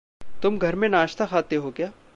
तुम 0.41 0.57
घर 0.57 0.75
में 0.75 0.89
नाश्ता 0.89 1.25
खाते 1.25 1.55
हो 1.55 1.71
क्या? 1.71 1.91